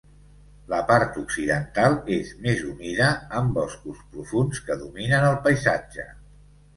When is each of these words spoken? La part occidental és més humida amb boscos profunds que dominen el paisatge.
La 0.71 0.77
part 0.91 1.17
occidental 1.23 1.97
és 2.15 2.31
més 2.45 2.63
humida 2.69 3.09
amb 3.41 3.53
boscos 3.57 3.99
profunds 4.15 4.63
que 4.71 4.79
dominen 4.85 5.27
el 5.29 5.37
paisatge. 5.49 6.07